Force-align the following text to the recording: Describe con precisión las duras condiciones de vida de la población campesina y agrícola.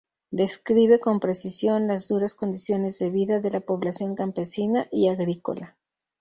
Describe 0.31 0.99
con 0.99 1.19
precisión 1.19 1.85
las 1.87 2.07
duras 2.07 2.33
condiciones 2.33 2.97
de 2.97 3.11
vida 3.11 3.39
de 3.39 3.51
la 3.51 3.59
población 3.59 4.15
campesina 4.15 4.87
y 4.91 5.09
agrícola. 5.09 5.77